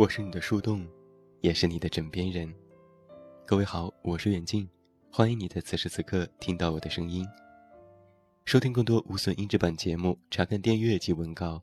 [0.00, 0.88] 我是你的树洞，
[1.42, 2.50] 也是你的枕边人。
[3.44, 4.66] 各位好，我是远近，
[5.12, 7.28] 欢迎你在此时此刻听到我的声音。
[8.46, 11.62] 收听更多无损音质版节目，查看订阅及文稿，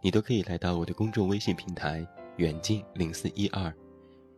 [0.00, 2.08] 你都可以来到我的公众微信平台
[2.38, 3.70] 远近零四一二，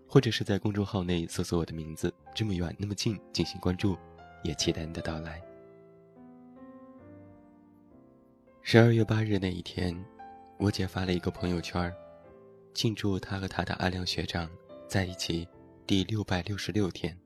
[0.09, 3.97] 或者是在公众号内搜索我的名字“这么远那么近”进行关注，
[4.43, 5.41] 也期待你的到来。
[8.60, 9.97] 十二月八日那一天，
[10.59, 11.95] 我姐发了一个朋友圈
[12.77, 14.51] 庆祝他和他的阿亮学长
[14.87, 15.48] 在一起
[15.87, 17.16] 第六百六十六天。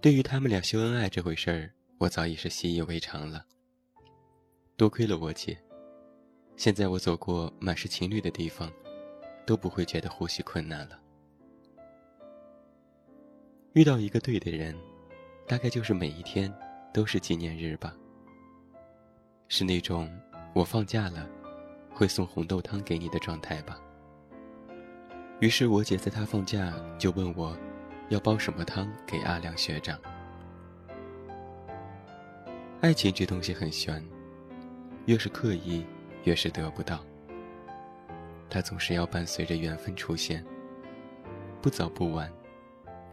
[0.00, 3.44] 对于他们俩秀恩爱这回事儿，我早已是习以为常了。
[4.74, 5.54] 多亏了我姐，
[6.56, 8.72] 现在我走过满是情侣的地方，
[9.44, 10.98] 都不会觉得呼吸困难了。
[13.74, 14.74] 遇到一个对的人，
[15.46, 16.50] 大概就是每一天
[16.90, 17.94] 都是纪念日吧。
[19.48, 20.10] 是那种
[20.54, 21.28] 我放假了。
[21.94, 23.78] 会送红豆汤给你的状态吧。
[25.40, 27.56] 于是我姐在她放假就问我，
[28.08, 29.98] 要煲什么汤给阿亮学长。
[32.80, 34.04] 爱情这东西很玄，
[35.06, 35.84] 越是刻意，
[36.24, 37.04] 越是得不到。
[38.48, 40.44] 它总是要伴随着缘分出现，
[41.60, 42.32] 不早不晚，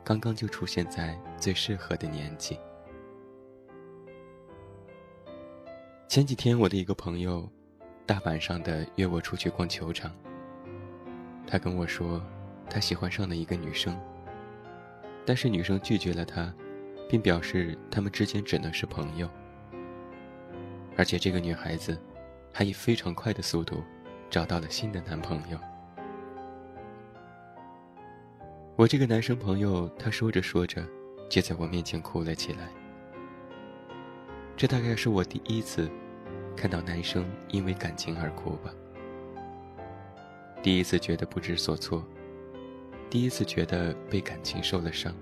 [0.03, 2.57] 刚刚就出现在最适合的年纪。
[6.07, 7.49] 前几天我的一个朋友。
[8.09, 10.11] 大晚上的约我出去逛球场。
[11.45, 12.19] 他跟我说，
[12.67, 13.95] 他喜欢上了一个女生，
[15.23, 16.51] 但是女生拒绝了他，
[17.07, 19.29] 并表示他们之间只能是朋友。
[20.97, 22.01] 而且这个女孩子，
[22.51, 23.83] 还以非常快的速度
[24.27, 25.59] 找到了新的男朋友。
[28.75, 30.83] 我这个男生朋友，他说着说着，
[31.29, 32.69] 就在我面前哭了起来。
[34.57, 35.87] 这大概是我第一次。
[36.59, 38.69] 看到男生因为感情而哭吧，
[40.61, 42.05] 第一次觉得不知所措，
[43.09, 45.15] 第一次觉得被感情受了伤。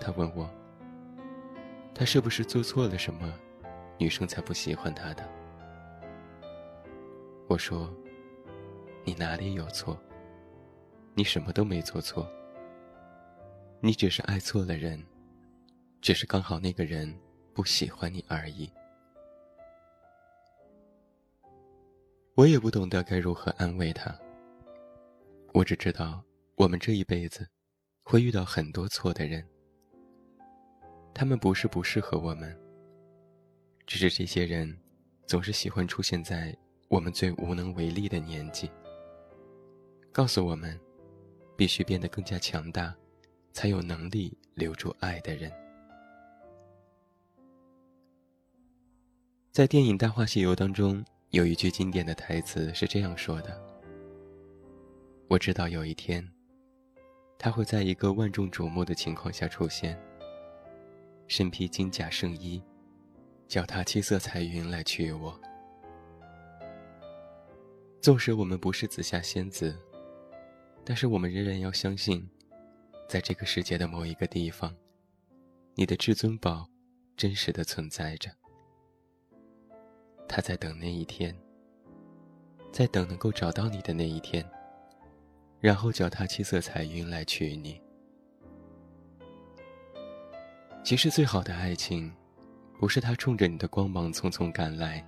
[0.00, 0.50] 他问我，
[1.94, 3.32] 他是不是做错了什么，
[3.98, 5.22] 女生才不喜欢他的？
[7.46, 7.88] 我说，
[9.04, 9.96] 你哪里有错？
[11.14, 12.28] 你什么都没做错，
[13.78, 15.00] 你只是爱错了人，
[16.00, 17.16] 只是刚好那个人
[17.54, 18.68] 不喜欢你而已。
[22.40, 24.18] 我也不懂得该如何安慰他。
[25.52, 26.24] 我只知道，
[26.54, 27.46] 我们这一辈子
[28.02, 29.46] 会遇到很多错的人。
[31.12, 32.58] 他们不是不适合我们，
[33.86, 34.74] 只是这些人
[35.26, 36.56] 总是喜欢出现在
[36.88, 38.70] 我们最无能为力的年纪，
[40.10, 40.80] 告诉我们
[41.58, 42.96] 必须变得更加强大，
[43.52, 45.52] 才有能力留住爱的人。
[49.52, 51.04] 在电影《大话西游》当中。
[51.30, 53.56] 有一句经典的台词是这样说的
[55.30, 56.28] ：“我知道有一天，
[57.38, 59.96] 他会在一个万众瞩目的情况下出现，
[61.28, 62.60] 身披金甲圣衣，
[63.46, 65.40] 脚踏七色彩云来娶我。
[68.00, 69.78] 纵使我们不是紫霞仙子，
[70.84, 72.28] 但是我们仍然要相信，
[73.08, 74.74] 在这个世界的某一个地方，
[75.76, 76.68] 你的至尊宝
[77.16, 78.32] 真实的存在着。”
[80.32, 81.36] 他在等那一天，
[82.70, 84.48] 在等能够找到你的那一天，
[85.58, 87.82] 然后脚踏七色彩云来娶你。
[90.84, 92.14] 其实最好的爱情，
[92.78, 95.04] 不是他冲着你的光芒匆匆赶来，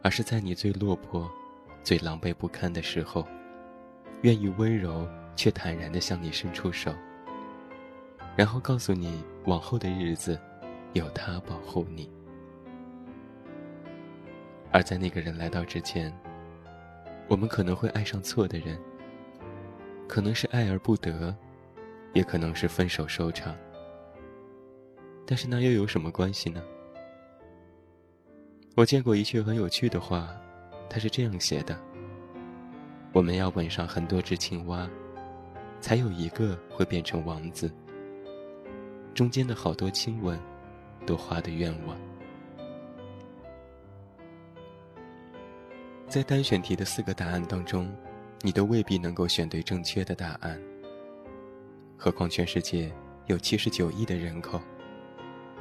[0.00, 1.28] 而是在你最落魄、
[1.82, 3.26] 最狼狈不堪的时候，
[4.22, 6.94] 愿意温柔却坦然地向你伸出手，
[8.36, 10.40] 然后告诉你往后的日子，
[10.92, 12.08] 有他保护你。
[14.70, 16.12] 而在那个人来到之前，
[17.26, 18.78] 我们可能会爱上错的人，
[20.06, 21.34] 可能是爱而不得，
[22.12, 23.54] 也可能是分手收场。
[25.26, 26.62] 但是那又有什么关系呢？
[28.76, 30.28] 我见过一句很有趣的话，
[30.88, 31.78] 他是这样写的：
[33.12, 34.88] 我们要吻上很多只青蛙，
[35.80, 37.70] 才有一个会变成王子。
[39.14, 40.38] 中间的好多亲吻，
[41.04, 42.07] 都花的愿望。
[46.08, 47.94] 在单选题的四个答案当中，
[48.40, 50.58] 你都未必能够选对正确的答案。
[51.98, 52.90] 何况全世界
[53.26, 54.58] 有七十九亿的人口，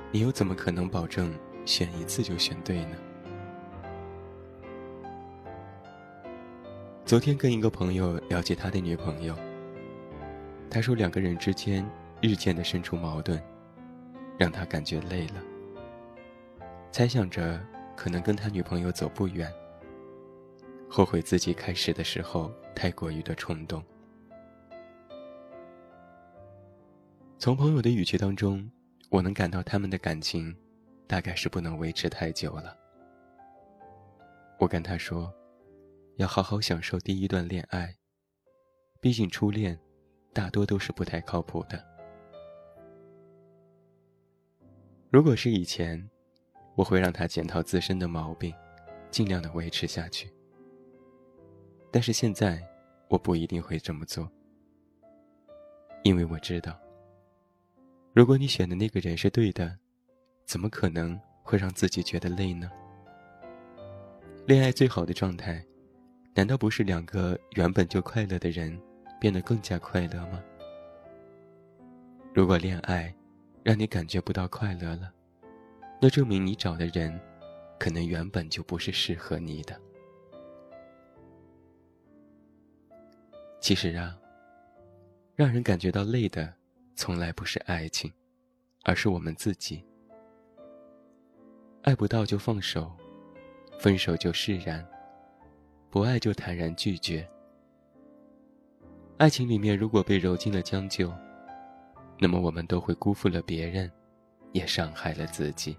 [0.10, 2.96] 你又怎么可能保证选一次就选对呢？
[7.04, 9.36] 昨天跟一个朋友了解他的女朋友，
[10.70, 11.86] 他说两个人之间
[12.22, 13.38] 日渐的生出矛盾，
[14.38, 15.44] 让他感觉累了。
[16.90, 17.62] 猜想着
[17.98, 19.52] 可能跟他女朋友走不远。
[20.89, 23.84] 后悔自己开始的时候太过于的冲动。
[27.38, 28.69] 从朋友的语气当中，
[29.10, 30.56] 我能感到他们的感情，
[31.06, 32.75] 大概是不能维持太久了。
[34.60, 35.31] 我跟他说，
[36.16, 37.95] 要好好享受第一段恋爱。
[39.00, 39.80] 毕竟初恋，
[40.33, 41.86] 大多都是不太靠谱的。
[45.12, 46.10] 如果是以前，
[46.75, 48.51] 我会让他检讨自身的毛病，
[49.12, 50.33] 尽量的维持下去。
[51.92, 52.62] 但是现在，
[53.07, 54.30] 我不一定会这么做，
[56.04, 56.78] 因为我知道。
[58.13, 59.78] 如果你选的那个人是对的，
[60.45, 62.69] 怎么可能会让自己觉得累呢？
[64.45, 65.63] 恋爱最好的状态，
[66.34, 68.80] 难道不是两个原本就快乐的人
[69.19, 70.44] 变得更加快乐吗？
[72.33, 73.13] 如果恋爱
[73.63, 75.12] 让你感觉不到快乐了，
[76.01, 77.19] 那证明你找的人，
[77.80, 79.80] 可能原本就不是适合你的。
[83.59, 84.18] 其实啊，
[85.36, 86.54] 让人感觉到累的。
[87.00, 88.12] 从来不是爱情，
[88.83, 89.86] 而是我们自己。
[91.83, 92.92] 爱不到就放手，
[93.77, 94.83] 分手就释然，
[95.92, 97.30] 不爱就坦然拒绝。
[99.18, 101.13] 爱情里面如果被揉进了将就，
[102.18, 103.92] 那么我们都会辜负了别人，
[104.54, 105.77] 也伤害了自己。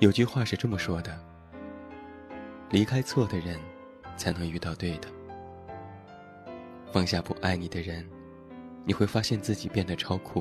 [0.00, 1.16] 有句话是这么说的：
[2.70, 3.58] 离开错的人，
[4.16, 5.08] 才能遇到对的。
[6.92, 8.08] 放下不爱你的人，
[8.84, 10.40] 你会发现自己变得超酷，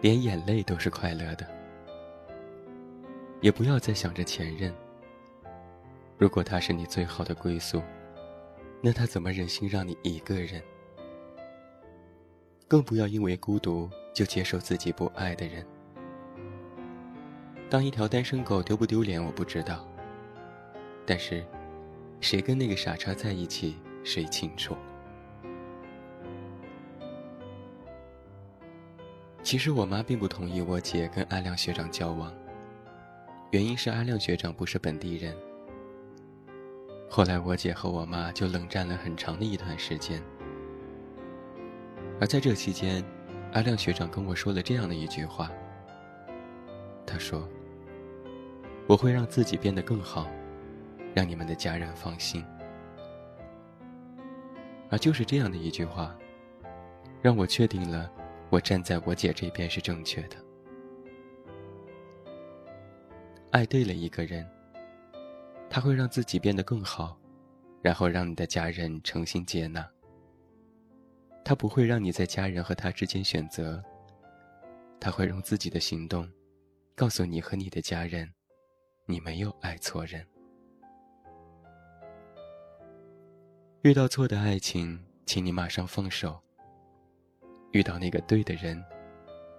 [0.00, 1.46] 连眼泪都是快乐的。
[3.42, 4.74] 也不要再想着前任。
[6.16, 7.82] 如果他是你最好的归宿，
[8.80, 10.62] 那他怎么忍心让你一个人？
[12.66, 15.64] 更不要因为孤独就接受自己不爱的人。
[17.70, 19.87] 当一条单身狗丢不丢脸我不知道，
[21.10, 21.42] 但是，
[22.20, 24.76] 谁跟那个傻叉在一起，谁清楚。
[29.42, 32.30] 其实我妈并不同意我姐跟阿亮学长交往，
[33.52, 35.34] 原因是阿亮学长不是本地人。
[37.08, 40.22] 后来我姐和我妈就冷战了很长的一段时间，
[42.20, 43.02] 而在这期间，
[43.54, 45.50] 阿亮学长跟我说了这样的一句话。
[47.06, 47.48] 他说
[48.86, 50.28] ：“我会让自己变得更好，
[51.14, 52.44] 让你们的家人放心。”
[54.90, 56.16] 而就是这样的一句话，
[57.20, 58.10] 让我确定了。
[58.50, 60.36] 我站在我姐这边是正确的。
[63.50, 64.48] 爱对了一个人，
[65.68, 67.18] 他会让自己变得更好，
[67.82, 69.86] 然后让你的家人诚心接纳。
[71.44, 73.84] 他不会让你在家人和他之间选择，
[74.98, 76.26] 他会用自己的行动，
[76.94, 78.32] 告诉你和你的家人，
[79.04, 80.26] 你没有爱错人。
[83.88, 86.38] 遇到错的爱情，请你马上放手。
[87.72, 88.84] 遇到那个对的人，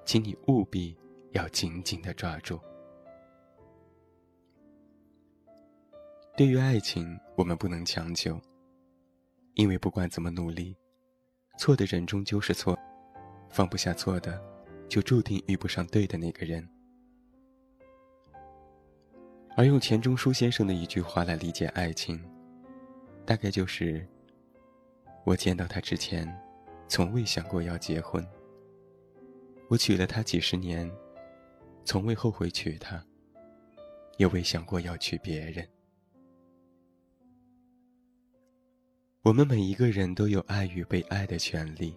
[0.06, 0.96] 请你务必
[1.32, 2.60] 要紧紧的抓住。
[6.38, 8.40] 对于爱情，我们不能强求，
[9.56, 10.78] 因为不管怎么努力，
[11.58, 12.78] 错的人终究是错，
[13.50, 14.40] 放不下错的，
[14.88, 16.70] 就注定遇不上对的那个人。
[19.58, 22.24] 而用钱钟书先生的一句话来理解爱情，
[23.26, 24.08] 大概就是：
[25.30, 26.28] 我见到他之前。
[26.88, 28.28] 从未想过要结婚。
[29.68, 30.92] 我娶了她几十年，
[31.86, 33.00] 从未后悔娶她，
[34.18, 35.64] 也未想过要娶别人。
[39.22, 41.96] 我们每一个人都有爱与被爱的权利，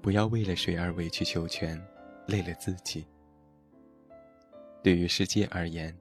[0.00, 1.76] 不要为了谁而委曲求全，
[2.28, 3.04] 累了自己。
[4.84, 5.92] 对于世界而言，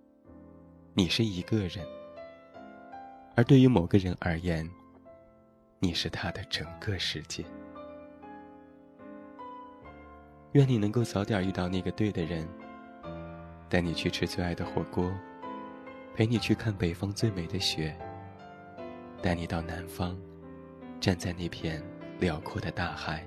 [0.94, 1.84] 你是一个人；
[3.36, 4.70] 而对于某个人而言，
[5.82, 7.46] 你是他的整个世界。
[10.52, 12.46] 愿你能够早点遇到那个对的人，
[13.70, 15.10] 带你去吃最爱的火锅，
[16.14, 17.98] 陪你去看北方最美的雪，
[19.22, 20.18] 带你到南方，
[21.00, 21.82] 站在那片
[22.20, 23.26] 辽阔的大海，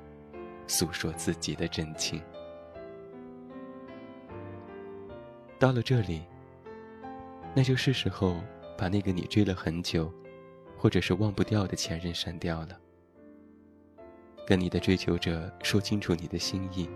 [0.67, 2.21] 诉说自己的真情。
[5.59, 6.23] 到了这里，
[7.55, 8.43] 那就是时候
[8.77, 10.13] 把那个你追了很久，
[10.83, 12.77] 或者是忘不掉的前任删掉了，
[14.45, 16.91] 跟你的追求者说清楚你的心意。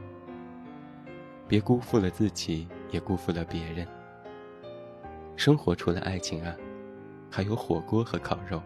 [1.46, 3.86] 别辜负了自己，也辜负了别人。
[5.36, 6.52] 生活除了爱情啊，
[7.30, 8.60] 还有火锅和烤肉。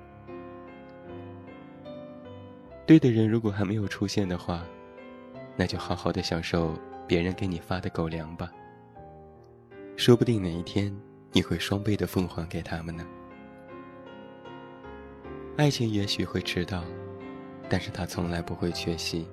[2.86, 4.64] 对的人如果还没有出现的话，
[5.54, 6.74] 那就好好的享受
[7.06, 8.50] 别人给你发的狗粮吧。
[9.98, 10.90] 说不定哪一天
[11.30, 13.06] 你会双倍的奉还给他们呢。
[15.60, 16.82] 爱情也许会迟到，
[17.68, 19.28] 但是它从来不会缺席。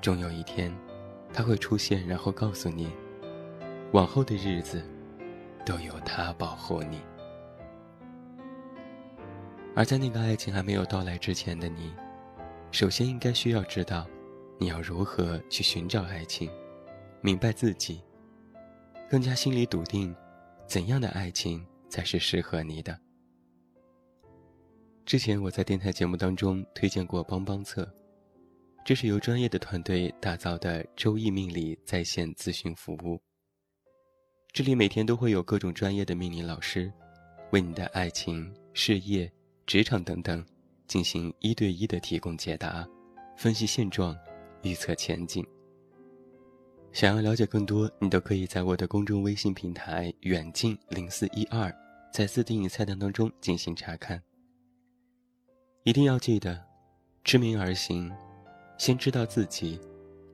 [0.00, 0.74] 终有一天，
[1.34, 2.90] 他会出现，然后告诉你，
[3.92, 4.82] 往后的日子，
[5.66, 7.02] 都有他保护你。
[9.74, 11.92] 而在那个爱情还没有到来之前的你，
[12.70, 14.06] 首先应该需要知道，
[14.58, 16.50] 你要如何去寻找爱情，
[17.20, 18.00] 明白自己，
[19.10, 20.16] 更加心里笃定，
[20.66, 22.98] 怎样的爱情才是适合你的。
[25.06, 27.88] 之前我在电台节目当中推荐过帮帮测。
[28.84, 33.22] 这是由专业的团队打造的周易命理在线咨询服务。
[34.52, 36.92] 这里每天都会有各种专业的命理老师，
[37.52, 39.32] 为你的爱情、事业、
[39.64, 40.44] 职场等等
[40.88, 42.84] 进行一对一的提供解答，
[43.36, 44.16] 分析现状，
[44.62, 45.46] 预测前景。
[46.92, 51.72] 想要了解更多，你都可以在我的公众微信平台“远近零四一二”
[52.12, 54.20] 在自定义菜单当中进行查看。
[55.86, 56.60] 一定要记得，
[57.22, 58.12] 知名而行。
[58.76, 59.80] 先知道自己，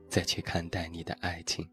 [0.09, 1.69] 再去看待你的爱情。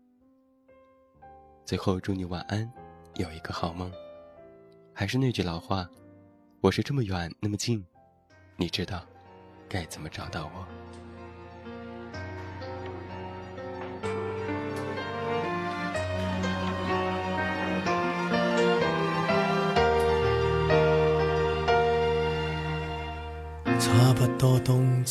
[1.64, 2.70] 最后，祝你晚安，
[3.16, 3.90] 有一个好梦。
[4.94, 5.90] 还是那句老话，
[6.60, 7.82] 我是这么远那么近，
[8.58, 9.06] 你知道
[9.70, 10.68] 该怎么找到我。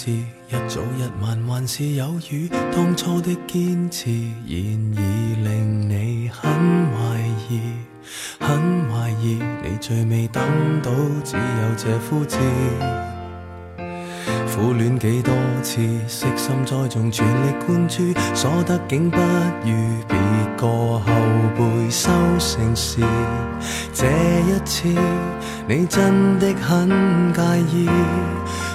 [0.06, 2.48] 一早一晚还是有雨。
[2.72, 4.14] 当初的坚持，现
[4.46, 6.50] 已令你很
[6.92, 7.60] 怀疑，
[8.38, 8.48] 很
[8.90, 9.40] 怀疑。
[9.62, 10.42] 你最未等
[10.82, 10.90] 到，
[11.24, 12.36] 只有这枯枝。
[14.58, 19.72] 苦恋几多次，悉心栽种，全力灌注，所得竟不如
[20.08, 20.18] 别
[20.56, 21.02] 个后
[21.56, 23.00] 辈收成时。
[23.92, 24.88] 这一次，
[25.68, 27.40] 你真的很介
[27.72, 27.88] 意。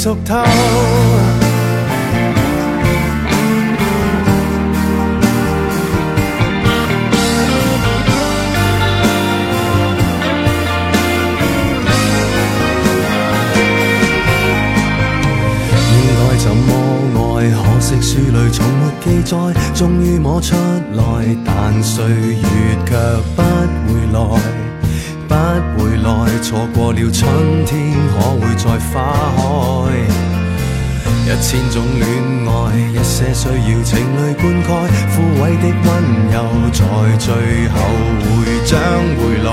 [0.00, 0.42] 至熟透。
[0.44, 1.49] 书
[31.40, 32.06] 千种恋
[32.46, 32.50] 爱，
[32.92, 34.68] 一些需要情泪灌溉，
[35.10, 35.88] 枯萎的温
[36.30, 36.36] 柔，
[36.70, 36.84] 在
[37.18, 37.28] 最
[37.68, 37.74] 后
[38.20, 38.28] 会
[38.66, 38.78] 将
[39.16, 39.48] 回来。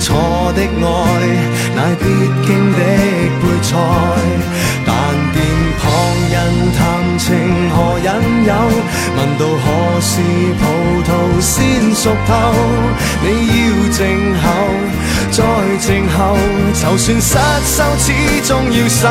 [0.00, 0.16] 错
[0.56, 0.90] 的爱，
[1.76, 2.04] 乃必
[2.46, 2.78] 经的
[3.38, 3.70] 配菜，
[4.86, 4.88] 但
[5.34, 5.36] 见
[5.78, 5.82] 旁
[6.32, 6.36] 人
[6.72, 6.78] 谈
[7.18, 7.26] 情
[7.70, 8.08] 何引
[8.46, 8.50] 诱？
[9.14, 9.66] 问到何
[10.00, 10.10] 时
[10.58, 10.62] 葡
[11.04, 11.08] 萄
[11.40, 12.32] 先熟透？
[13.22, 13.60] 你要
[13.92, 13.98] 静
[14.40, 14.46] 候，
[15.30, 15.36] 再
[15.80, 16.18] 静候，
[16.72, 17.36] 就算失
[17.76, 18.06] 手，始
[18.46, 19.04] 终要守。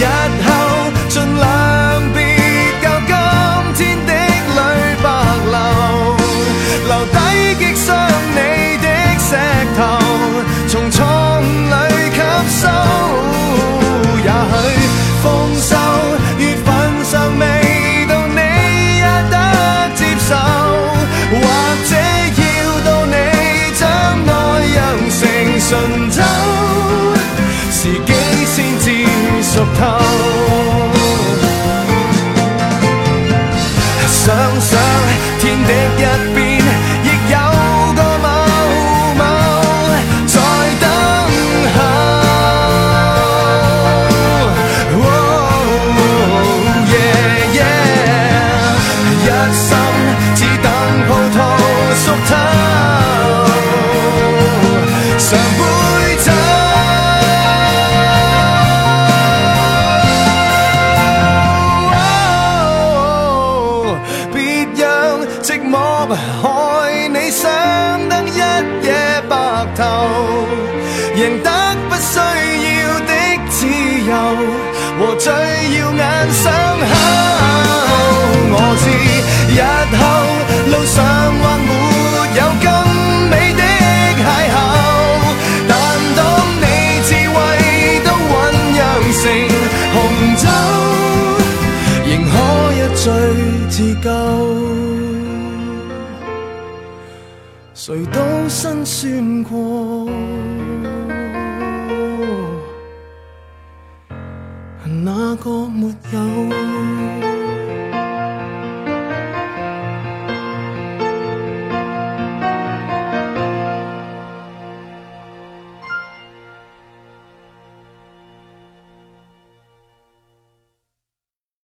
[0.00, 0.06] 日后
[0.42, 0.57] 尽
[93.78, 94.10] 自救。
[97.74, 100.10] 谁都辛酸过，
[104.84, 106.18] 那个没有。